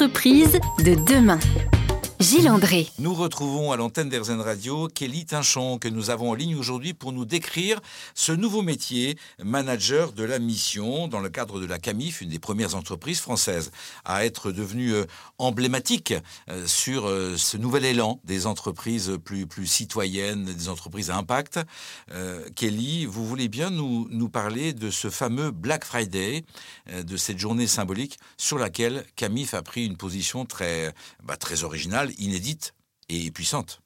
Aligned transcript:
entreprises 0.00 0.60
de 0.84 0.94
demain. 0.94 1.40
Gilles 2.20 2.48
André. 2.48 2.88
Nous 2.98 3.14
retrouvons 3.14 3.70
à 3.70 3.76
l'antenne 3.76 4.08
d'Airzen 4.08 4.40
Radio 4.40 4.88
Kelly 4.88 5.24
Tinchon 5.24 5.78
que 5.78 5.86
nous 5.86 6.10
avons 6.10 6.30
en 6.30 6.34
ligne 6.34 6.56
aujourd'hui 6.56 6.92
pour 6.92 7.12
nous 7.12 7.24
décrire 7.24 7.80
ce 8.16 8.32
nouveau 8.32 8.60
métier, 8.60 9.16
manager 9.40 10.12
de 10.12 10.24
la 10.24 10.40
mission, 10.40 11.06
dans 11.06 11.20
le 11.20 11.28
cadre 11.28 11.60
de 11.60 11.66
la 11.66 11.78
CAMIF, 11.78 12.20
une 12.20 12.30
des 12.30 12.40
premières 12.40 12.74
entreprises 12.74 13.20
françaises 13.20 13.70
à 14.04 14.24
être 14.24 14.50
devenue 14.50 14.94
euh, 14.94 15.04
emblématique 15.38 16.12
euh, 16.48 16.66
sur 16.66 17.06
euh, 17.06 17.36
ce 17.36 17.56
nouvel 17.56 17.84
élan 17.84 18.20
des 18.24 18.46
entreprises 18.46 19.16
plus, 19.24 19.46
plus 19.46 19.68
citoyennes, 19.68 20.44
des 20.44 20.68
entreprises 20.68 21.10
à 21.10 21.16
impact. 21.16 21.60
Kelly, 22.56 23.06
vous 23.06 23.26
voulez 23.26 23.48
bien 23.48 23.70
nous, 23.70 24.08
nous 24.10 24.28
parler 24.28 24.72
de 24.72 24.90
ce 24.90 25.08
fameux 25.08 25.50
Black 25.50 25.84
Friday, 25.84 26.44
de 26.92 27.16
cette 27.16 27.38
journée 27.38 27.66
symbolique 27.66 28.18
sur 28.36 28.58
laquelle 28.58 29.04
CAMIF 29.14 29.54
a 29.54 29.62
pris 29.62 29.86
une 29.86 29.96
position 29.96 30.44
très, 30.44 30.92
bah, 31.22 31.36
très 31.36 31.62
originale 31.62 32.07
inédite 32.18 32.74
et 33.08 33.30
puissante. 33.30 33.80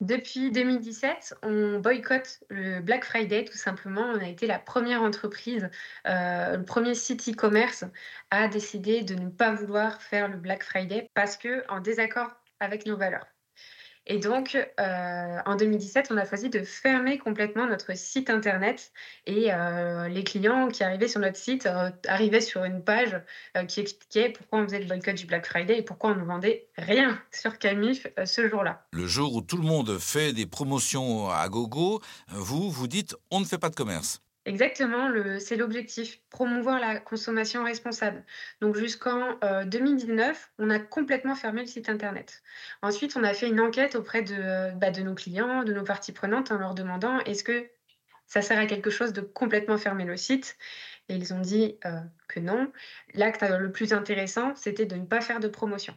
Depuis 0.00 0.50
2017, 0.50 1.34
on 1.42 1.78
boycotte 1.78 2.42
le 2.50 2.80
Black 2.80 3.04
Friday 3.04 3.44
tout 3.44 3.56
simplement. 3.56 4.02
On 4.02 4.18
a 4.18 4.28
été 4.28 4.46
la 4.46 4.58
première 4.58 5.02
entreprise, 5.02 5.70
euh, 6.06 6.56
le 6.56 6.64
premier 6.64 6.94
site 6.94 7.28
e-commerce 7.28 7.84
à 8.30 8.48
décider 8.48 9.02
de 9.02 9.14
ne 9.14 9.30
pas 9.30 9.52
vouloir 9.52 10.02
faire 10.02 10.28
le 10.28 10.36
Black 10.36 10.64
Friday 10.64 11.08
parce 11.14 11.36
que 11.36 11.64
en 11.70 11.80
désaccord 11.80 12.30
avec 12.60 12.86
nos 12.86 12.96
valeurs. 12.96 13.26
Et 14.06 14.18
donc, 14.18 14.54
euh, 14.54 15.38
en 15.46 15.56
2017, 15.56 16.08
on 16.10 16.18
a 16.18 16.26
choisi 16.26 16.50
de 16.50 16.62
fermer 16.62 17.16
complètement 17.16 17.66
notre 17.66 17.96
site 17.96 18.28
internet 18.28 18.92
et 19.26 19.52
euh, 19.52 20.08
les 20.08 20.24
clients 20.24 20.68
qui 20.68 20.84
arrivaient 20.84 21.08
sur 21.08 21.20
notre 21.20 21.38
site 21.38 21.64
euh, 21.64 21.90
arrivaient 22.06 22.42
sur 22.42 22.64
une 22.64 22.82
page 22.82 23.18
qui 23.68 23.80
expliquait 23.80 24.28
pourquoi 24.30 24.58
on 24.60 24.64
faisait 24.64 24.80
le 24.80 24.86
boycott 24.86 25.14
du 25.14 25.26
Black 25.26 25.46
Friday 25.46 25.78
et 25.78 25.82
pourquoi 25.82 26.10
on 26.10 26.16
ne 26.16 26.24
vendait 26.24 26.66
rien 26.76 27.18
sur 27.32 27.58
Camif 27.58 28.06
ce 28.24 28.48
jour-là. 28.48 28.84
Le 28.92 29.06
jour 29.06 29.34
où 29.34 29.40
tout 29.40 29.56
le 29.56 29.62
monde 29.62 29.98
fait 29.98 30.32
des 30.32 30.46
promotions 30.46 31.30
à 31.30 31.48
gogo, 31.48 32.02
vous, 32.28 32.70
vous 32.70 32.86
dites 32.86 33.16
on 33.30 33.40
ne 33.40 33.44
fait 33.44 33.58
pas 33.58 33.70
de 33.70 33.76
commerce. 33.76 34.20
Exactement, 34.46 35.10
c'est 35.38 35.56
l'objectif, 35.56 36.20
promouvoir 36.28 36.78
la 36.78 37.00
consommation 37.00 37.64
responsable. 37.64 38.24
Donc 38.60 38.76
jusqu'en 38.76 39.38
2019, 39.64 40.52
euh, 40.60 40.64
on 40.64 40.68
a 40.70 40.78
complètement 40.78 41.34
fermé 41.34 41.62
le 41.62 41.66
site 41.66 41.88
internet. 41.88 42.42
Ensuite, 42.82 43.16
on 43.16 43.24
a 43.24 43.32
fait 43.32 43.48
une 43.48 43.60
enquête 43.60 43.94
auprès 43.94 44.22
de, 44.22 44.74
bah, 44.76 44.90
de 44.90 45.00
nos 45.00 45.14
clients, 45.14 45.64
de 45.64 45.72
nos 45.72 45.82
parties 45.82 46.12
prenantes, 46.12 46.50
en 46.50 46.58
leur 46.58 46.74
demandant 46.74 47.20
est-ce 47.20 47.42
que 47.42 47.70
ça 48.26 48.42
sert 48.42 48.58
à 48.58 48.66
quelque 48.66 48.90
chose 48.90 49.14
de 49.14 49.22
complètement 49.22 49.78
fermer 49.78 50.04
le 50.04 50.18
site? 50.18 50.58
Et 51.08 51.14
ils 51.16 51.32
ont 51.32 51.40
dit 51.40 51.78
euh, 51.86 52.00
que 52.28 52.40
non. 52.40 52.70
L'acte 53.14 53.42
le 53.42 53.72
plus 53.72 53.94
intéressant, 53.94 54.54
c'était 54.56 54.86
de 54.86 54.96
ne 54.96 55.06
pas 55.06 55.22
faire 55.22 55.40
de 55.40 55.48
promotion. 55.48 55.96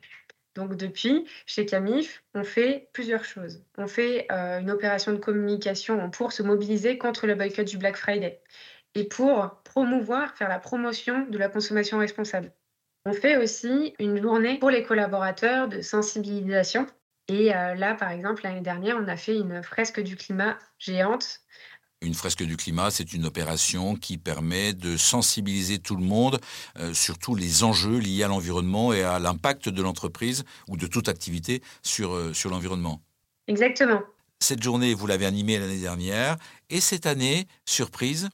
Donc 0.58 0.76
depuis, 0.76 1.28
chez 1.46 1.68
Camif, 1.68 2.24
on 2.34 2.44
fait 2.44 2.90
plusieurs 2.92 3.24
choses. 3.24 3.64
On 3.78 3.86
fait 3.88 4.26
euh, 4.32 4.60
une 4.60 4.72
opération 4.72 5.14
de 5.14 5.18
communication 5.18 6.10
pour 6.10 6.32
se 6.32 6.42
mobiliser 6.42 6.98
contre 6.98 7.28
le 7.28 7.36
boycott 7.36 7.68
du 7.68 7.78
Black 7.78 7.96
Friday 7.96 8.42
et 8.96 9.04
pour 9.04 9.62
promouvoir, 9.64 10.36
faire 10.36 10.50
la 10.50 10.58
promotion 10.58 11.28
de 11.28 11.38
la 11.38 11.48
consommation 11.48 12.00
responsable. 12.00 12.52
On 13.06 13.14
fait 13.14 13.38
aussi 13.38 13.94
une 14.00 14.20
journée 14.20 14.58
pour 14.58 14.72
les 14.72 14.82
collaborateurs 14.82 15.68
de 15.68 15.82
sensibilisation. 15.82 16.88
Et 17.28 17.56
euh, 17.56 17.76
là, 17.76 17.94
par 17.94 18.10
exemple, 18.10 18.42
l'année 18.44 18.62
dernière, 18.62 18.98
on 19.00 19.08
a 19.08 19.16
fait 19.16 19.38
une 19.38 19.62
fresque 19.62 20.02
du 20.02 20.16
climat 20.16 20.58
géante 20.80 21.42
une 22.02 22.14
fresque 22.14 22.44
du 22.44 22.58
climat, 22.58 22.92
c'est 22.92 23.14
une 23.14 23.26
opération 23.26 23.96
qui 23.96 24.18
permet 24.18 24.74
de 24.74 24.98
sensibiliser 24.98 25.80
tout 25.80 25.96
le 25.96 26.04
monde 26.04 26.40
euh, 26.80 26.94
sur 26.94 27.18
tous 27.18 27.36
les 27.36 27.64
enjeux 27.64 27.98
liés 27.98 28.24
à 28.24 28.28
l'environnement 28.28 28.94
et 28.94 29.04
à 29.04 29.20
l'impact 29.20 29.70
de 29.70 29.82
l'entreprise 29.82 30.44
ou 30.68 30.78
de 30.78 30.86
toute 30.86 31.10
activité 31.10 31.62
sur, 31.82 32.14
euh, 32.14 32.34
sur 32.34 32.50
l'environnement. 32.50 33.02
Exactement. 33.48 34.02
Cette 34.40 34.62
journée, 34.62 34.94
vous 34.94 35.08
l'avez 35.08 35.26
animée 35.26 35.58
l'année 35.58 35.80
dernière. 35.80 36.38
Et 36.70 36.82
cette 36.82 37.06
année, 37.06 37.48
surprise 37.66 38.30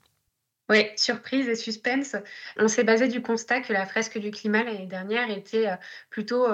oui, 0.69 0.87
surprise 0.95 1.49
et 1.49 1.55
suspense. 1.55 2.15
On 2.57 2.69
s'est 2.69 2.85
basé 2.85 3.09
du 3.09 3.21
constat 3.21 3.59
que 3.59 3.73
la 3.73 3.85
fresque 3.85 4.17
du 4.17 4.31
climat 4.31 4.63
l'année 4.63 4.85
dernière 4.85 5.29
était 5.29 5.67
euh, 5.67 5.75
plutôt 6.09 6.47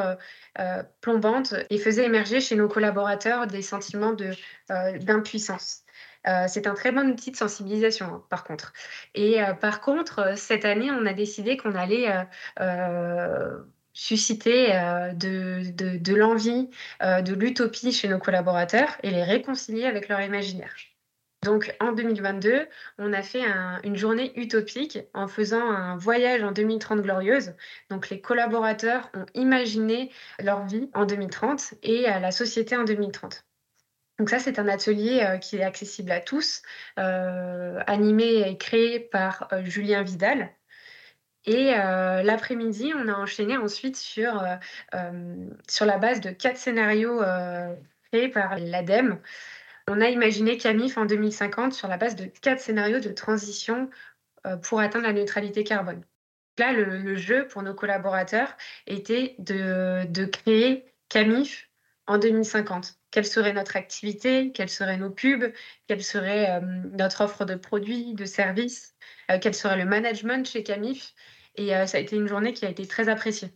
plombante 1.00 1.54
et 1.70 1.78
faisait 1.78 2.06
émerger 2.06 2.42
chez 2.42 2.56
nos 2.56 2.68
collaborateurs 2.68 3.46
des 3.46 3.62
sentiments 3.62 4.16
d'impuissance. 4.68 5.84
Euh, 5.86 5.89
c'est 6.48 6.68
un 6.68 6.74
très 6.74 6.92
bon 6.92 7.10
outil 7.10 7.32
de 7.32 7.36
sensibilisation, 7.36 8.06
hein, 8.08 8.24
par 8.30 8.44
contre. 8.44 8.74
Et 9.16 9.42
euh, 9.42 9.54
par 9.54 9.82
contre, 9.82 10.20
euh, 10.20 10.36
cette 10.36 10.66
année, 10.66 10.92
on 10.92 11.06
a 11.06 11.14
décidé 11.14 11.58
qu'on 11.58 11.76
allait 11.76 12.08
susciter 13.94 14.68
de, 15.16 16.16
l'envie, 16.16 16.70
de 17.02 17.34
l'utopie 17.34 17.92
chez 17.92 18.08
nos 18.08 18.20
collaborateurs 18.20 18.98
et 19.04 19.12
les 19.12 19.24
réconcilier 19.24 19.86
avec 19.86 20.08
leur 20.08 20.22
imaginaire. 20.22 20.74
Donc 21.44 21.74
en 21.80 21.94
2022, 21.94 22.68
on 22.98 23.14
a 23.14 23.22
fait 23.22 23.44
une 23.84 23.96
journée 23.96 24.38
utopique 24.40 25.00
en 25.14 25.28
faisant 25.28 25.70
un 25.70 25.96
voyage 25.98 26.44
en 26.44 26.52
2030 26.52 27.02
glorieuse. 27.02 27.54
Donc 27.90 28.10
les 28.10 28.22
collaborateurs 28.22 29.10
ont 29.14 29.26
imaginé 29.34 30.12
leur 30.42 30.66
vie 30.66 30.90
en 30.94 31.06
2030 31.06 31.76
et 31.84 32.04
la 32.04 32.32
société 32.32 32.76
en 32.76 32.84
2030. 32.84 33.46
Donc 34.20 34.30
ça, 34.30 34.38
c'est 34.38 34.60
un 34.60 34.68
atelier 34.68 35.22
euh, 35.24 35.38
qui 35.38 35.58
est 35.58 35.64
accessible 35.64 36.12
à 36.12 36.20
tous, 36.20 36.62
euh, 37.00 37.82
animé 37.88 38.42
et 38.50 38.58
créé 38.58 39.00
par 39.00 39.48
euh, 39.54 39.64
Julien 39.64 40.04
Vidal. 40.04 40.52
Et 41.46 41.72
l'après-midi, 41.72 42.94
on 42.96 43.08
a 43.08 43.14
enchaîné 43.14 43.58
ensuite 43.58 43.96
sur, 43.96 44.44
la 44.94 45.98
base 45.98 46.20
de 46.20 46.30
quatre 46.32 46.58
scénarios 46.58 47.22
créés 48.12 48.28
par 48.28 48.60
l'ADEME. 48.60 49.20
On 49.88 50.00
a 50.02 50.10
imaginé 50.10 50.58
CAMIF 50.58 50.98
en 50.98 51.06
2050 51.06 51.74
sur 51.74 51.88
la 51.88 51.98
base 51.98 52.16
de 52.16 52.26
quatre 52.26 52.60
scénarios 52.60 53.00
de 53.00 53.10
transition 53.10 53.90
pour 54.62 54.80
atteindre 54.80 55.08
la 55.08 55.14
neutralité 55.14 55.64
carbone. 55.64 56.04
Là, 56.60 56.74
le, 56.74 57.16
jeu 57.16 57.48
pour 57.48 57.64
nos 57.64 57.74
collaborateurs 57.74 58.56
était 58.86 59.36
de 59.40 60.26
créer 60.26 60.94
CAMIF 61.08 61.70
en 62.06 62.20
2050 62.20 62.99
Quelle 63.12 63.26
serait 63.26 63.54
notre 63.54 63.76
activité? 63.76 64.52
Quels 64.52 64.70
seraient 64.70 64.98
nos 64.98 65.10
pubs? 65.10 65.52
Quelle 65.88 66.04
serait 66.04 66.52
euh, 66.52 66.62
notre 66.98 67.22
offre 67.22 67.46
de 67.46 67.56
produits, 67.56 68.14
de 68.14 68.26
services? 68.26 68.96
Euh, 69.32 69.40
Quel 69.42 69.56
serait 69.56 69.78
le 69.78 69.86
management 69.86 70.46
chez 70.48 70.64
Camif? 70.64 71.14
Et 71.56 71.76
euh, 71.76 71.88
ça 71.88 71.98
a 71.98 72.02
été 72.02 72.16
une 72.16 72.28
journée 72.28 72.54
qui 72.54 72.66
a 72.66 72.70
été 72.70 72.88
très 72.88 73.10
appréciée. 73.10 73.54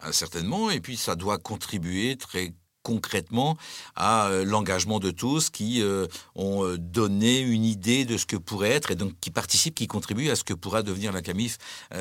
Ah, 0.00 0.12
certainement, 0.12 0.70
et 0.70 0.80
puis 0.80 0.96
ça 0.96 1.14
doit 1.14 1.38
contribuer 1.38 2.16
très 2.16 2.52
concrètement 2.86 3.58
à 3.96 4.28
euh, 4.28 4.44
l'engagement 4.44 5.00
de 5.00 5.10
tous 5.10 5.50
qui 5.50 5.82
euh, 5.82 6.06
ont 6.36 6.64
euh, 6.64 6.78
donné 6.78 7.40
une 7.40 7.64
idée 7.64 8.04
de 8.04 8.16
ce 8.16 8.26
que 8.26 8.36
pourrait 8.36 8.70
être 8.70 8.92
et 8.92 8.94
donc 8.94 9.18
qui 9.20 9.30
participent, 9.30 9.74
qui 9.74 9.88
contribuent 9.88 10.30
à 10.30 10.36
ce 10.36 10.44
que 10.44 10.54
pourra 10.54 10.84
devenir 10.84 11.10
la 11.10 11.20
CAMIF 11.20 11.58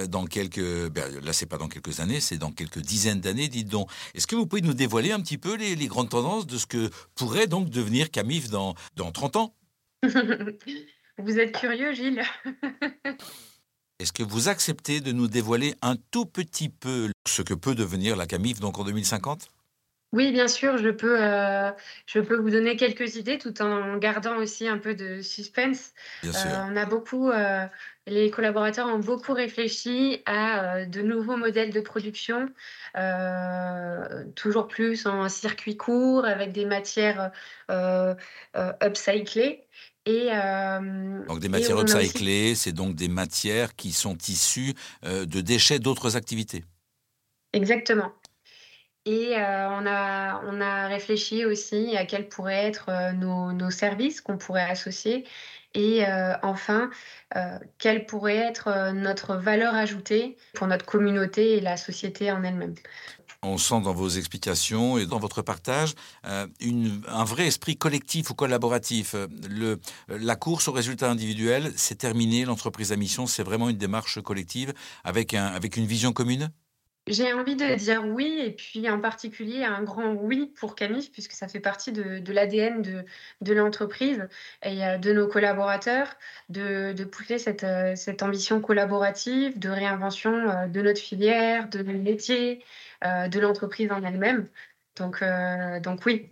dans 0.10 0.26
quelques... 0.26 0.90
Ben, 0.90 1.20
là, 1.24 1.34
c'est 1.34 1.48
pas 1.48 1.58
dans 1.58 1.68
quelques 1.68 2.02
années, 2.02 2.20
c'est 2.20 2.38
dans 2.38 2.52
quelques 2.52 2.78
dizaines 2.78 3.20
d'années, 3.20 3.48
dites 3.48 3.68
donc. 3.68 3.90
Est-ce 4.14 4.28
que 4.28 4.36
vous 4.36 4.46
pouvez 4.46 4.62
nous 4.62 4.76
dévoiler 4.76 5.12
un 5.12 5.20
petit 5.22 5.40
peu 5.40 5.56
les, 5.56 5.88
grandes 5.88 6.10
tendances 6.10 6.46
de 6.46 6.58
ce 6.60 6.68
que 6.68 6.92
pourrait 7.16 7.48
donc 7.48 7.72
devenir 7.72 8.12
CAMIF 8.12 8.50
dans, 8.50 8.76
dans 8.96 9.12
30 9.12 9.36
ans? 9.38 9.56
Vous 11.18 11.40
êtes 11.40 11.58
curieux, 11.58 11.94
Gilles. 11.94 12.24
Est-ce 14.00 14.12
que 14.12 14.24
vous 14.24 14.50
acceptez 14.50 15.00
de 15.00 15.14
nous 15.14 15.30
dévoiler 15.30 15.74
un 15.82 15.96
tout 16.12 16.26
petit 16.26 16.68
peu 16.68 17.10
ce 17.26 17.42
que 17.42 17.54
peut 17.54 17.74
devenir 17.74 18.18
la 18.18 18.28
CAMIF 18.28 18.60
donc 18.60 18.78
en 18.78 18.84
2050 18.84 19.48
oui, 20.16 20.32
bien 20.32 20.48
sûr, 20.48 20.78
je 20.78 20.90
peux, 20.90 21.22
euh, 21.22 21.70
je 22.06 22.22
peux 22.22 22.38
vous 22.38 22.50
donner 22.50 22.78
quelques 22.78 23.18
idées 23.18 23.38
tout 23.38 23.62
en 23.62 23.98
gardant 23.98 24.38
aussi 24.38 24.66
un 24.66 24.78
peu 24.78 24.96
de 24.96 25.22
suspense. 25.22 25.92
Bien 26.24 26.32
sûr. 26.32 26.52
Euh, 26.52 26.68
on 26.72 26.78
a 26.78 26.86
beaucoup, 26.86 27.30
euh, 27.30 27.66
les 28.08 28.32
collaborateurs 28.32 28.88
ont 28.88 29.00
beaucoup 29.00 29.34
réfléchi 29.34 30.22
à 30.26 30.86
de 30.86 31.02
nouveaux 31.02 31.36
modèles 31.36 31.72
de 31.72 31.82
production, 31.82 32.48
toujours 34.36 34.70
plus 34.70 35.06
en 35.06 35.28
circuit 35.28 35.76
court, 35.76 36.24
avec 36.24 36.54
des 36.54 36.66
matières 36.66 37.32
upcyclées. 38.82 39.64
Et, 40.06 40.30
donc 41.28 41.40
des 41.40 41.50
matières 41.50 41.82
upcyclées, 41.82 42.56
c'est 42.56 42.72
donc 42.72 42.96
des 42.96 43.10
matières 43.10 43.76
qui 43.76 43.92
sont 43.92 44.18
issues 44.30 44.76
de 45.04 45.42
déchets 45.42 45.80
d'autres 45.80 46.16
activités. 46.16 46.64
Exactement. 47.52 48.14
Et 49.06 49.38
euh, 49.38 49.70
on, 49.70 49.86
a, 49.86 50.42
on 50.46 50.60
a 50.60 50.88
réfléchi 50.88 51.46
aussi 51.46 51.96
à 51.96 52.06
quels 52.06 52.28
pourraient 52.28 52.66
être 52.66 52.90
euh, 52.90 53.12
nos, 53.12 53.70
services 53.70 54.20
qu'on 54.20 54.38
pourrait 54.38 54.64
associer. 54.64 55.26
Et 55.76 56.08
euh, 56.08 56.34
enfin, 56.42 56.90
quelle 57.80 58.06
pourrait 58.06 58.38
être 58.38 58.94
notre 58.94 59.36
valeur 59.36 59.76
ajoutée 59.76 60.38
pour 60.54 60.68
notre 60.68 60.86
communauté 60.86 61.58
et 61.58 61.60
la 61.60 61.76
société 61.76 62.32
en 62.32 62.44
elle-même. 62.44 62.76
On 63.44 63.58
sent 63.58 63.82
dans 63.82 63.94
vos 63.94 64.08
explications 64.08 64.98
et 64.98 65.06
dans 65.06 65.20
votre 65.20 65.42
partage 65.42 65.96
un 66.24 67.24
vrai 67.26 67.48
esprit 67.48 67.76
collectif 67.76 68.30
ou 68.30 68.36
collaboratif. 68.36 69.16
La 70.08 70.38
course 70.38 70.70
au 70.70 70.72
résultat 70.72 71.12
individuel, 71.12 71.74
c'est 71.76 71.98
terminé. 71.98 72.46
L'entreprise 72.46 72.94
à 72.94 72.96
mission, 72.96 73.28
c'est 73.28 73.44
vraiment 73.44 73.68
une 73.68 73.78
démarche 73.78 74.22
collective 74.22 74.74
avec, 75.04 75.34
un, 75.34 75.48
avec 75.48 75.76
une 75.76 75.86
vision 75.86 76.14
commune? 76.14 76.52
J'ai 77.08 77.32
envie 77.34 77.56
de 77.56 77.76
dire 77.76 78.04
oui 78.04 78.40
et 78.44 78.52
puis 78.52 78.90
en 78.90 79.00
particulier 79.00 79.64
un 79.64 79.84
grand 79.84 80.14
oui 80.14 80.52
pour 80.60 80.74
Camif 80.76 81.12
puisque 81.12 81.34
ça 81.34 81.48
fait 81.48 81.60
partie 81.60 81.92
de 81.92 82.32
l'ADN 82.34 82.82
de 83.42 83.54
l'entreprise 83.54 84.28
et 84.64 84.84
heu, 84.84 84.98
de 84.98 85.14
nos 85.14 85.28
collaborateurs 85.28 86.16
de 86.50 87.04
pousser 87.04 87.38
cette, 87.38 87.64
heu, 87.64 87.96
cette 87.96 88.24
ambition 88.24 88.60
collaborative, 88.60 89.60
de 89.60 89.70
réinvention, 89.70 90.32
heu, 90.66 90.68
de 90.68 90.82
notre 90.82 91.00
filière, 91.00 91.70
de 91.70 91.84
métiers, 91.84 92.64
heu, 93.04 93.30
de 93.30 93.40
l'entreprise 93.40 93.92
en 93.92 94.02
elle-même. 94.04 94.50
Donc 94.98 95.24
donc 95.84 96.06
oui. 96.08 96.32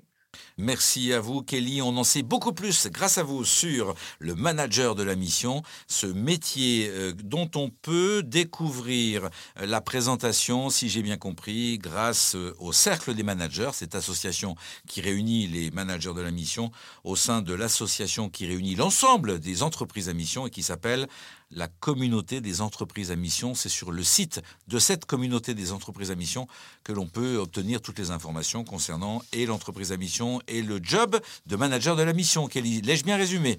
Merci 0.58 1.14
à 1.14 1.20
vous, 1.20 1.42
Kelly. 1.42 1.82
On 1.82 1.98
en 1.98 2.04
sait 2.04 2.22
beaucoup 2.22 2.54
plus 2.54 2.88
grâce 2.88 3.18
à 3.18 3.24
vous 3.24 3.44
sur 3.44 3.96
le 4.20 4.36
manager 4.36 4.96
de 4.96 5.04
la 5.04 5.16
mission, 5.16 5.64
ce 5.88 6.06
métier 6.06 6.90
euh, 6.90 7.14
dont 7.14 7.50
on 7.56 7.70
peut 7.70 8.22
découvrir 8.24 9.26
euh, 9.60 9.66
la 9.66 9.82
présentation, 9.82 10.70
si 10.70 10.90
j'ai 10.90 11.02
bien 11.02 11.18
compris, 11.18 11.80
grâce 11.80 12.36
euh, 12.36 12.56
au 12.60 12.72
Cercle 12.72 13.16
des 13.16 13.24
managers, 13.24 13.72
cette 13.74 13.96
association 13.96 14.56
qui 14.88 15.02
réunit 15.02 15.48
les 15.48 15.72
managers 15.72 16.14
de 16.14 16.22
la 16.22 16.32
mission 16.32 16.72
au 17.04 17.16
sein 17.16 17.42
de 17.42 17.54
l'association 17.54 18.30
qui 18.30 18.46
réunit 18.46 18.76
l'ensemble 18.76 19.40
des 19.40 19.64
entreprises 19.64 20.10
à 20.10 20.14
mission 20.14 20.46
et 20.46 20.50
qui 20.50 20.64
s'appelle 20.64 21.08
la 21.56 21.68
communauté 21.68 22.42
des 22.42 22.62
entreprises 22.62 23.12
à 23.12 23.16
mission. 23.16 23.56
C'est 23.56 23.70
sur 23.70 23.92
le 23.92 24.04
site 24.04 24.42
de 24.68 24.80
cette 24.80 25.06
communauté 25.06 25.54
des 25.54 25.72
entreprises 25.72 26.12
à 26.12 26.16
mission 26.16 26.48
que 26.84 26.92
l'on 26.92 27.08
peut 27.08 27.38
obtenir 27.38 27.82
toutes 27.82 28.00
les 28.00 28.12
informations 28.12 28.64
concernant 28.64 29.22
et 29.32 29.46
l'entreprise 29.46 29.92
à 29.92 29.98
mission 29.98 30.42
et 30.48 30.62
le 30.62 30.80
job 30.82 31.20
de 31.46 31.56
manager 31.56 31.96
de 31.96 32.04
la 32.04 32.14
mission. 32.14 32.48
Kelly, 32.48 32.82
l'ai-je 32.82 33.04
bien 33.04 33.18
résumé? 33.18 33.58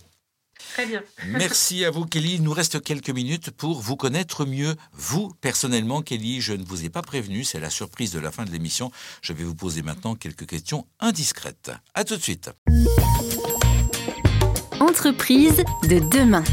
Très 0.72 0.86
bien. 0.86 1.02
Merci 1.26 1.84
à 1.84 1.90
vous, 1.90 2.04
Kelly. 2.04 2.34
Il 2.34 2.42
nous 2.42 2.52
reste 2.52 2.82
quelques 2.82 3.10
minutes 3.10 3.50
pour 3.50 3.80
vous 3.80 3.96
connaître 3.96 4.44
mieux. 4.44 4.74
Vous, 4.92 5.32
personnellement, 5.40 6.02
Kelly, 6.02 6.40
je 6.40 6.52
ne 6.52 6.64
vous 6.64 6.84
ai 6.84 6.90
pas 6.90 7.02
prévenu. 7.02 7.44
C'est 7.44 7.60
la 7.60 7.70
surprise 7.70 8.12
de 8.12 8.20
la 8.20 8.30
fin 8.30 8.44
de 8.44 8.50
l'émission. 8.50 8.90
Je 9.22 9.32
vais 9.32 9.44
vous 9.44 9.54
poser 9.54 9.82
maintenant 9.82 10.14
quelques 10.14 10.46
questions 10.46 10.86
indiscrètes. 11.00 11.72
À 11.94 12.04
tout 12.04 12.16
de 12.16 12.22
suite. 12.22 12.50
Entreprise 14.80 15.62
de 15.88 15.98
demain. 16.10 16.44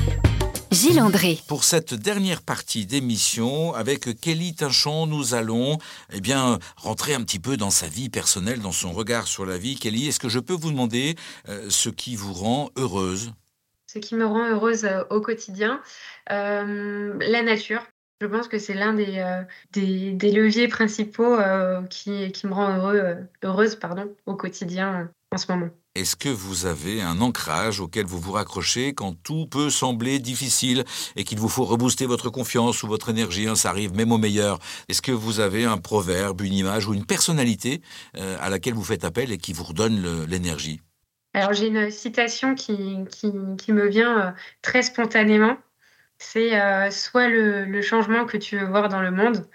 Gilles 0.71 1.01
André. 1.01 1.37
Pour 1.49 1.65
cette 1.65 1.93
dernière 1.93 2.41
partie 2.41 2.85
d'émission, 2.85 3.73
avec 3.73 4.19
Kelly 4.21 4.55
Tinchon, 4.55 5.05
nous 5.05 5.33
allons 5.33 5.77
eh 6.13 6.21
bien, 6.21 6.59
rentrer 6.77 7.13
un 7.13 7.21
petit 7.23 7.39
peu 7.39 7.57
dans 7.57 7.71
sa 7.71 7.87
vie 7.87 8.09
personnelle, 8.09 8.61
dans 8.61 8.71
son 8.71 8.93
regard 8.93 9.27
sur 9.27 9.45
la 9.45 9.57
vie. 9.57 9.75
Kelly, 9.75 10.07
est-ce 10.07 10.19
que 10.19 10.29
je 10.29 10.39
peux 10.39 10.53
vous 10.53 10.71
demander 10.71 11.15
euh, 11.49 11.69
ce 11.69 11.89
qui 11.89 12.15
vous 12.15 12.31
rend 12.31 12.69
heureuse? 12.77 13.33
Ce 13.87 13.99
qui 13.99 14.15
me 14.15 14.25
rend 14.25 14.47
heureuse 14.47 14.85
euh, 14.85 15.03
au 15.09 15.19
quotidien, 15.19 15.81
euh, 16.31 17.17
la 17.19 17.43
nature. 17.43 17.83
Je 18.21 18.27
pense 18.27 18.47
que 18.47 18.59
c'est 18.59 18.75
l'un 18.75 18.93
des, 18.93 19.17
euh, 19.17 19.43
des, 19.71 20.13
des, 20.13 20.31
leviers 20.31 20.67
principaux 20.67 21.39
euh, 21.39 21.81
qui, 21.87 22.31
qui, 22.31 22.45
me 22.45 22.53
rend 22.53 22.77
heureux, 22.77 23.17
heureuse 23.43 23.75
pardon, 23.75 24.15
au 24.27 24.35
quotidien 24.35 25.09
en 25.31 25.37
ce 25.37 25.51
moment. 25.51 25.69
Est-ce 25.93 26.15
que 26.15 26.29
vous 26.29 26.67
avez 26.67 27.01
un 27.01 27.19
ancrage 27.19 27.81
auquel 27.81 28.05
vous 28.05 28.17
vous 28.17 28.31
raccrochez 28.31 28.93
quand 28.93 29.13
tout 29.23 29.45
peut 29.45 29.69
sembler 29.69 30.19
difficile 30.19 30.85
et 31.17 31.25
qu'il 31.25 31.37
vous 31.37 31.49
faut 31.49 31.65
rebooster 31.65 32.05
votre 32.05 32.29
confiance 32.29 32.81
ou 32.83 32.87
votre 32.87 33.09
énergie 33.09 33.49
hein, 33.49 33.55
Ça 33.55 33.71
arrive 33.71 33.93
même 33.93 34.13
au 34.13 34.17
meilleur. 34.17 34.59
Est-ce 34.87 35.01
que 35.01 35.11
vous 35.11 35.41
avez 35.41 35.65
un 35.65 35.77
proverbe, 35.77 36.39
une 36.41 36.53
image 36.53 36.87
ou 36.87 36.93
une 36.93 37.05
personnalité 37.05 37.81
euh, 38.15 38.37
à 38.39 38.49
laquelle 38.49 38.73
vous 38.73 38.85
faites 38.85 39.03
appel 39.03 39.33
et 39.33 39.37
qui 39.37 39.51
vous 39.51 39.65
redonne 39.65 40.25
l'énergie? 40.29 40.79
Alors 41.33 41.51
j'ai 41.51 41.67
une 41.67 41.91
citation 41.91 42.55
qui, 42.55 42.71
me 42.73 43.87
vient 43.89 44.27
euh, 44.27 44.31
très 44.61 44.83
spontanément. 44.83 45.57
C'est 46.19 46.57
euh, 46.57 46.89
soit 46.89 47.27
le, 47.27 47.81
changement 47.81 48.25
que 48.25 48.37
tu 48.37 48.57
veux 48.57 48.65
voir 48.65 48.87
dans 48.87 49.01
le 49.01 49.11
monde, 49.11 49.45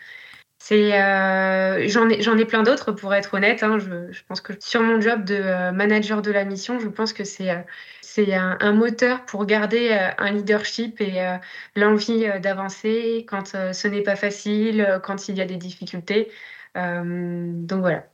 c'est, 0.58 1.00
euh, 1.00 1.86
j'en 1.88 2.08
ai, 2.08 2.22
j'en 2.22 2.36
ai 2.38 2.44
plein 2.44 2.62
d'autres 2.62 2.92
pour 2.92 3.14
être 3.14 3.34
honnête. 3.34 3.62
Hein, 3.62 3.78
je, 3.78 4.10
je, 4.10 4.22
pense 4.26 4.40
que 4.40 4.52
sur 4.58 4.82
mon 4.82 5.00
job 5.00 5.24
de 5.24 5.34
euh, 5.34 5.72
manager 5.72 6.22
de 6.22 6.30
la 6.30 6.44
mission, 6.44 6.80
je 6.80 6.88
pense 6.88 7.12
que 7.12 7.24
c'est, 7.24 7.50
euh, 7.50 7.60
c'est 8.00 8.34
un, 8.34 8.56
un, 8.60 8.72
moteur 8.72 9.24
pour 9.26 9.44
garder 9.46 9.90
un 10.18 10.32
leadership 10.32 11.00
et 11.00 11.20
euh, 11.20 11.36
l'envie 11.76 12.26
d'avancer 12.40 13.26
quand 13.28 13.48
ce 13.48 13.88
n'est 13.88 14.02
pas 14.02 14.16
facile, 14.16 15.00
quand 15.02 15.28
il 15.28 15.36
y 15.36 15.40
a 15.40 15.44
des 15.44 15.56
difficultés. 15.56 16.30
donc 16.74 17.80
voilà. 17.80 18.06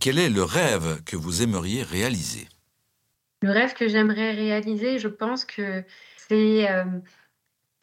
quel 0.00 0.18
est 0.18 0.30
le 0.30 0.42
rêve 0.42 1.02
que 1.04 1.16
vous 1.16 1.42
aimeriez 1.42 1.82
réaliser? 1.82 2.48
Le 3.42 3.50
rêve 3.50 3.74
que 3.74 3.88
j'aimerais 3.88 4.32
réaliser, 4.32 4.98
je 4.98 5.08
pense 5.08 5.44
que 5.44 5.84
c'est 6.16 6.66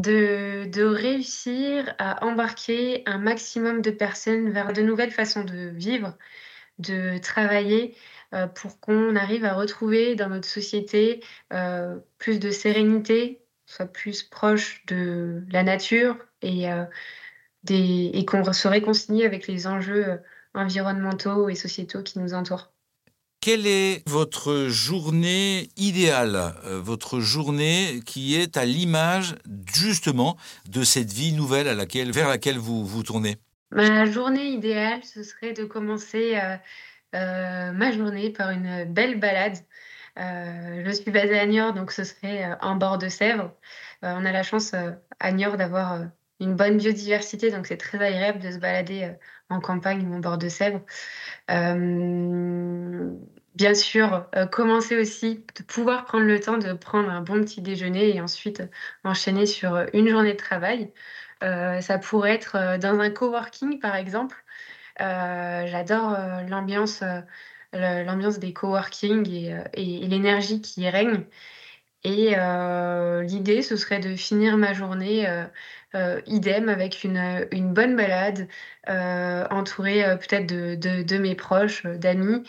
de, 0.02 0.84
réussir 0.84 1.94
à 2.00 2.26
embarquer 2.26 3.04
un 3.06 3.18
maximum 3.18 3.82
de 3.82 3.92
personnes 3.92 4.52
vers 4.52 4.74
de 4.74 4.82
nouvelles 4.82 5.12
façons 5.12 5.44
de 5.44 5.70
vivre, 5.70 6.18
de 6.80 7.18
travailler 7.20 7.96
euh, 8.34 8.48
pour 8.48 8.80
qu'on 8.80 9.16
arrive 9.16 9.46
à 9.46 9.54
retrouver 9.54 10.16
dans 10.16 10.30
notre 10.30 10.48
société 10.48 11.24
euh, 11.54 12.00
plus 12.18 12.40
de 12.40 12.52
sérénité, 12.52 13.44
soit 13.66 13.86
plus 13.88 14.24
proche 14.24 14.86
de 14.88 15.44
la 15.52 15.64
nature 15.64 16.18
et, 16.42 16.72
euh, 16.72 16.86
et 17.70 18.26
qu'on 18.26 18.52
se 18.54 18.68
réconcilie 18.68 19.26
avec 19.26 19.48
les 19.48 19.68
enjeux 19.68 20.22
environnementaux 20.54 21.50
et 21.50 21.56
sociétaux 21.56 22.04
qui 22.04 22.20
nous 22.20 22.34
entourent. 22.34 22.72
Quelle 23.44 23.66
est 23.66 24.08
votre 24.08 24.68
journée 24.68 25.70
idéale, 25.76 26.54
euh, 26.68 26.80
votre 26.80 27.20
journée 27.20 28.02
qui 28.06 28.36
est 28.36 28.56
à 28.56 28.66
l'image 28.66 29.34
justement 29.74 30.38
de 30.70 30.84
cette 30.84 31.12
vie 31.12 31.34
nouvelle 31.34 31.68
à 31.68 31.74
laquelle, 31.74 32.12
vers 32.12 32.30
laquelle 32.30 32.60
vous 32.60 32.86
vous 32.86 33.02
tournez? 33.02 33.38
Ma 33.72 34.06
journée 34.06 34.46
idéale, 34.46 35.04
ce 35.04 35.24
serait 35.24 35.54
de 35.54 35.64
commencer 35.64 36.38
euh, 36.38 36.56
euh, 37.16 37.72
ma 37.72 37.92
journée 37.92 38.30
par 38.30 38.52
une 38.52 38.86
belle 38.86 39.20
balade. 39.20 39.58
Je 40.18 40.92
suis 40.92 41.10
basée 41.10 41.40
à 41.40 41.48
Niort, 41.48 41.74
donc 41.74 41.92
ce 41.92 42.04
serait 42.04 42.48
en 42.62 42.76
bord 42.76 43.00
de 43.00 43.10
Sèvres. 43.10 43.52
On 44.04 44.24
a 44.24 44.32
la 44.32 44.44
chance 44.44 44.76
à 45.20 45.32
Niort 45.32 45.58
d'avoir 45.58 46.02
une 46.40 46.56
bonne 46.56 46.78
biodiversité, 46.78 47.50
donc 47.50 47.66
c'est 47.66 47.78
très 47.78 47.98
agréable 47.98 48.40
de 48.40 48.52
se 48.52 48.58
balader 48.58 49.16
en 49.52 49.60
campagne 49.60 50.08
ou 50.08 50.16
en 50.16 50.20
bord 50.20 50.38
de 50.38 50.50
Sèvres. 50.50 50.82
Euh, 51.52 53.12
bien 53.56 53.74
sûr, 53.74 54.26
euh, 54.36 54.46
commencer 54.48 54.98
aussi, 54.98 55.44
de 55.58 55.64
pouvoir 55.64 56.06
prendre 56.06 56.26
le 56.26 56.40
temps 56.40 56.58
de 56.58 56.74
prendre 56.74 57.10
un 57.10 57.22
bon 57.22 57.42
petit 57.42 57.62
déjeuner 57.62 58.16
et 58.16 58.22
ensuite 58.22 58.64
enchaîner 59.04 59.46
sur 59.46 59.86
une 59.94 60.08
journée 60.08 60.34
de 60.34 60.38
travail. 60.38 60.92
Euh, 61.44 61.82
ça 61.82 61.98
pourrait 61.98 62.34
être 62.36 62.78
dans 62.80 63.00
un 63.00 63.10
coworking, 63.10 63.80
par 63.80 63.96
exemple. 63.96 64.44
J'adore 65.00 66.16
l'ambiance, 66.48 67.04
l'ambiance 67.74 68.38
des 68.40 68.54
coworking 68.54 69.28
et, 69.74 70.08
l'énergie 70.08 70.62
qui 70.62 70.82
y 70.82 70.90
règne. 70.90 71.26
Et 72.04 72.36
l'idée, 73.26 73.62
ce 73.64 73.76
serait 73.76 74.00
de 74.00 74.16
finir 74.16 74.58
ma 74.58 74.74
journée 74.74 75.28
euh, 75.96 76.22
idem 76.26 76.70
avec 76.70 77.04
une, 77.04 77.48
une 77.52 77.74
bonne 77.74 77.96
balade, 77.96 78.48
entourée 78.88 80.04
peut-être 80.20 80.48
de, 80.48 80.76
de, 80.76 81.04
de, 81.04 81.18
mes 81.18 81.36
proches, 81.36 81.86
d'amis, 81.86 82.44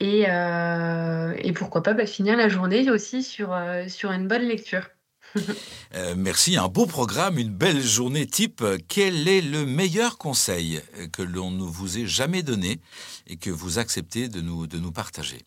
et, 0.00 0.22
et, 0.22 1.52
pourquoi 1.52 1.82
pas 1.82 1.94
bah, 1.94 2.06
finir 2.06 2.36
la 2.36 2.48
journée 2.48 2.90
aussi 2.90 3.22
sur, 3.22 3.56
sur 3.88 4.12
une 4.12 4.28
bonne 4.28 4.42
lecture. 4.42 4.88
euh, 5.94 6.14
merci, 6.16 6.56
un 6.56 6.68
beau 6.68 6.86
programme, 6.86 7.38
une 7.38 7.50
belle 7.50 7.80
journée 7.80 8.26
type. 8.26 8.64
Quel 8.88 9.28
est 9.28 9.40
le 9.40 9.66
meilleur 9.66 10.18
conseil 10.18 10.80
que 11.12 11.22
l'on 11.22 11.50
ne 11.50 11.64
vous 11.64 11.98
ait 11.98 12.06
jamais 12.06 12.42
donné 12.42 12.80
et 13.26 13.36
que 13.36 13.50
vous 13.50 13.78
acceptez 13.78 14.28
de 14.28 14.40
nous, 14.40 14.66
de 14.66 14.78
nous 14.78 14.92
partager? 14.92 15.42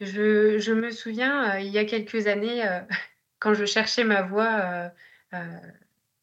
Je, 0.00 0.58
je, 0.58 0.72
me 0.72 0.90
souviens, 0.90 1.54
euh, 1.54 1.60
il 1.60 1.68
y 1.68 1.78
a 1.78 1.84
quelques 1.84 2.26
années, 2.26 2.66
euh, 2.66 2.80
quand 3.38 3.54
je 3.54 3.64
cherchais 3.64 4.04
ma 4.04 4.22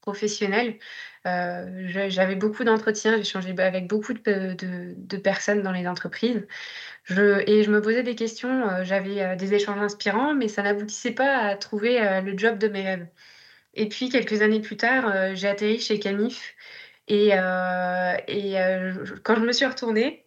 voie 0.05 0.13
euh, 0.13 0.13
professionnelle, 0.13 0.77
j'avais 1.25 2.35
beaucoup 2.35 2.63
d'entretiens, 2.63 3.17
j'échangeais 3.17 3.59
avec 3.59 3.87
beaucoup 3.87 4.13
de, 4.13 5.17
personnes 5.17 5.61
dans 5.63 5.71
les 5.71 5.87
entreprises. 5.87 6.45
Et 7.09 7.63
je 7.63 7.71
me 7.71 7.81
posais 7.81 8.03
des 8.03 8.15
questions, 8.15 8.83
j'avais 8.83 9.35
des 9.35 9.53
échanges 9.53 9.81
inspirants, 9.81 10.33
mais 10.35 10.47
ça 10.47 10.63
n'aboutissait 10.63 11.11
pas 11.11 11.37
à 11.37 11.55
trouver 11.55 12.21
le 12.21 12.37
job 12.37 12.57
de 12.57 12.67
mes 12.67 12.81
rêves. 12.83 13.07
Et 13.75 13.89
puis, 13.89 14.09
quelques 14.09 14.41
années 14.41 14.61
plus 14.61 14.77
tard, 14.77 15.35
j'ai 15.35 15.47
atterri 15.47 15.79
chez 15.79 15.99
Camif. 15.99 16.55
Et 17.07 17.31
quand 19.23 19.35
je 19.35 19.41
me 19.41 19.51
suis 19.51 19.65
retournée, 19.65 20.22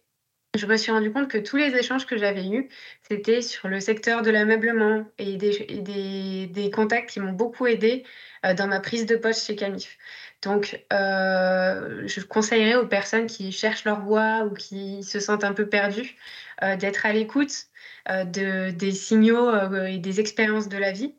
je 0.57 0.65
me 0.65 0.77
suis 0.77 0.91
rendu 0.91 1.11
compte 1.11 1.29
que 1.29 1.37
tous 1.37 1.57
les 1.57 1.75
échanges 1.75 2.05
que 2.05 2.17
j'avais 2.17 2.47
eus, 2.47 2.69
c'était 3.09 3.41
sur 3.41 3.67
le 3.67 3.79
secteur 3.79 4.21
de 4.21 4.31
l'ameublement 4.31 5.05
et 5.17 5.37
des, 5.37 6.71
contacts 6.73 7.09
qui 7.09 7.19
m'ont 7.19 7.31
beaucoup 7.31 7.67
aidé 7.67 8.03
euh, 8.45 8.53
dans 8.53 8.67
ma 8.67 8.79
prise 8.79 9.05
de 9.05 9.15
poste 9.15 9.45
chez 9.45 9.55
Camif. 9.55 9.97
Donc, 10.41 10.85
euh, 10.93 12.03
je 12.07 12.21
conseillerais 12.21 12.75
aux 12.75 12.87
personnes 12.87 13.27
qui 13.27 13.51
cherchent 13.51 13.85
leur 13.85 14.01
voie 14.01 14.43
ou 14.45 14.53
qui 14.53 15.03
se 15.03 15.19
sentent 15.19 15.43
un 15.43 15.53
peu 15.53 15.67
perdues 15.67 16.15
euh, 16.63 16.75
d'être 16.75 17.05
à 17.05 17.13
l'écoute 17.13 17.67
de, 18.09 18.71
des 18.71 18.91
signaux 18.91 19.51
et 19.85 19.97
des 19.97 20.19
expériences 20.21 20.69
de 20.69 20.77
la 20.77 20.93
vie 20.93 21.15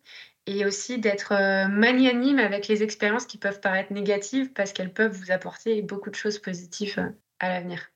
et 0.47 0.65
aussi 0.65 0.99
d'être 0.99 1.35
magnanime 1.69 2.39
avec 2.39 2.67
les 2.67 2.83
expériences 2.83 3.27
qui 3.27 3.37
peuvent 3.37 3.61
paraître 3.61 3.93
négatives 3.93 4.55
parce 4.55 4.73
qu'elles 4.73 4.95
peuvent 4.95 5.13
vous 5.13 5.31
apporter 5.31 5.83
beaucoup 5.83 6.09
de 6.09 6.15
choses 6.15 6.39
positives 6.39 7.13
à 7.41 7.51
l'avenir. 7.51 7.91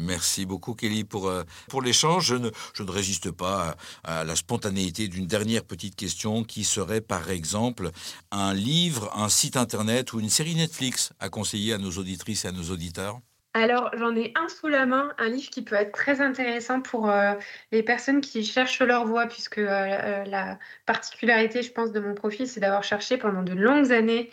Merci 0.00 0.46
beaucoup 0.46 0.74
Kelly 0.74 1.04
pour, 1.04 1.28
euh, 1.28 1.42
pour 1.68 1.82
l'échange. 1.82 2.26
Je 2.26 2.34
ne, 2.34 2.50
je 2.74 2.82
ne 2.82 2.90
résiste 2.90 3.30
pas 3.30 3.76
à, 4.04 4.24
la 4.24 4.36
spontanéité 4.36 5.08
d'une 5.08 5.26
dernière 5.26 5.64
petite 5.64 5.96
question 5.96 6.42
qui 6.44 6.64
serait 6.64 7.00
par 7.00 7.30
exemple 7.30 7.90
un 8.30 8.54
livre, 8.54 9.10
un 9.16 9.28
site 9.28 9.56
internet 9.56 10.12
ou 10.12 10.20
une 10.20 10.30
série 10.30 10.54
Netflix 10.54 11.12
à 11.20 11.28
conseiller 11.28 11.74
à 11.74 11.78
nos 11.78 11.90
auditrices 11.90 12.44
et 12.44 12.48
à 12.48 12.52
nos 12.52 12.70
auditeurs? 12.70 13.20
Alors, 13.52 13.90
j'en 13.96 14.14
ai 14.14 14.32
un 14.36 14.48
sous 14.48 14.68
la 14.68 14.86
main, 14.86 15.12
un 15.18 15.28
livre 15.28 15.50
qui 15.50 15.62
peut 15.62 15.74
être 15.74 15.90
très 15.90 16.20
intéressant 16.20 16.80
pour 16.80 17.10
euh, 17.10 17.34
les 17.72 17.82
personnes 17.82 18.20
qui 18.20 18.44
cherchent 18.44 18.80
leur 18.80 19.04
voie, 19.06 19.26
puisque 19.26 19.58
euh, 19.58 20.24
la 20.24 20.56
particularité, 20.86 21.60
je 21.62 21.72
pense, 21.72 21.90
de 21.90 21.98
mon 21.98 22.14
profil, 22.14 22.46
c'est 22.46 22.60
d'avoir 22.60 22.84
cherché 22.84 23.18
pendant 23.18 23.42
de 23.42 23.52
longues 23.52 23.90
années. 23.90 24.30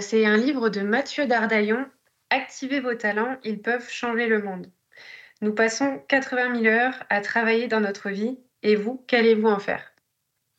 C'est 0.00 0.26
un 0.26 0.36
livre 0.36 0.68
de 0.68 0.82
Mathieu 0.82 1.26
Dardaillon, 1.26 1.86
Activez 2.30 2.80
vos 2.80 2.94
talents, 2.94 3.38
ils 3.42 3.62
peuvent 3.62 3.88
changer 3.88 4.26
le 4.26 4.42
monde. 4.42 4.70
Nous 5.40 5.52
passons 5.54 6.00
80 6.08 6.62
000 6.62 6.66
heures 6.66 7.04
à 7.10 7.20
travailler 7.20 7.68
dans 7.68 7.80
notre 7.80 8.10
vie, 8.10 8.38
et 8.62 8.76
vous, 8.76 9.04
qu'allez-vous 9.06 9.48
en 9.48 9.58
faire? 9.58 9.92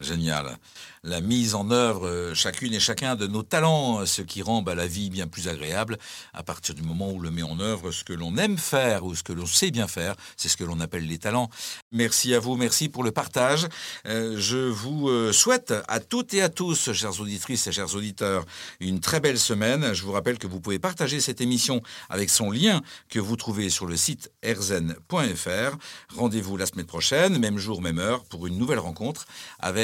Génial. 0.01 0.57
La 1.03 1.19
mise 1.19 1.55
en 1.55 1.71
œuvre, 1.71 2.07
euh, 2.07 2.33
chacune 2.33 2.73
et 2.73 2.79
chacun 2.79 3.17
de 3.17 3.27
nos 3.27 3.43
talents, 3.43 4.05
ce 4.05 4.21
qui 4.21 4.41
rend 4.41 4.61
bah, 4.61 4.73
la 4.73 4.87
vie 4.87 5.09
bien 5.09 5.27
plus 5.27 5.49
agréable 5.49 5.97
à 6.33 6.41
partir 6.41 6.73
du 6.73 6.83
moment 6.83 7.11
où 7.11 7.19
l'on 7.19 7.31
met 7.31 7.43
en 7.43 7.59
œuvre 7.59 7.91
ce 7.91 8.05
que 8.05 8.13
l'on 8.13 8.37
aime 8.37 8.57
faire 8.57 9.03
ou 9.03 9.13
ce 9.13 9.23
que 9.23 9.33
l'on 9.33 9.45
sait 9.45 9.71
bien 9.71 9.89
faire. 9.89 10.15
C'est 10.37 10.47
ce 10.47 10.55
que 10.55 10.63
l'on 10.63 10.79
appelle 10.79 11.05
les 11.05 11.17
talents. 11.17 11.49
Merci 11.91 12.33
à 12.33 12.39
vous, 12.39 12.55
merci 12.55 12.87
pour 12.87 13.03
le 13.03 13.11
partage. 13.11 13.67
Euh, 14.05 14.35
je 14.37 14.57
vous 14.57 15.09
euh, 15.09 15.33
souhaite 15.33 15.73
à 15.89 15.99
toutes 15.99 16.33
et 16.33 16.41
à 16.41 16.47
tous, 16.47 16.93
chères 16.93 17.19
auditrices 17.19 17.67
et 17.67 17.73
chers 17.73 17.93
auditeurs, 17.93 18.45
une 18.79 19.01
très 19.01 19.19
belle 19.19 19.39
semaine. 19.39 19.93
Je 19.93 20.03
vous 20.03 20.13
rappelle 20.13 20.37
que 20.37 20.47
vous 20.47 20.61
pouvez 20.61 20.79
partager 20.79 21.19
cette 21.19 21.41
émission 21.41 21.81
avec 22.09 22.29
son 22.29 22.51
lien 22.51 22.81
que 23.09 23.19
vous 23.19 23.35
trouvez 23.35 23.69
sur 23.69 23.85
le 23.85 23.97
site 23.97 24.31
erzen.fr. 24.43 25.75
Rendez-vous 26.15 26.55
la 26.55 26.67
semaine 26.67 26.85
prochaine, 26.85 27.37
même 27.37 27.57
jour, 27.57 27.81
même 27.81 27.99
heure, 27.99 28.23
pour 28.23 28.47
une 28.47 28.57
nouvelle 28.57 28.79
rencontre 28.79 29.25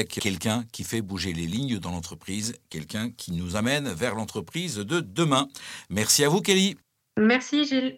quelqu'un 0.08 0.64
qui 0.72 0.84
fait 0.84 1.02
bouger 1.02 1.34
les 1.34 1.46
lignes 1.46 1.80
dans 1.80 1.92
l'entreprise, 1.92 2.56
quelqu'un 2.70 3.12
qui 3.12 3.32
nous 3.32 3.56
amène 3.56 3.90
vers 3.90 4.16
l'entreprise 4.16 4.78
de 4.78 5.02
demain. 5.02 5.48
Merci 5.90 6.24
à 6.24 6.30
vous, 6.30 6.42
Kelly. 6.42 6.76
Merci, 7.18 7.66
Gilles. 7.66 7.94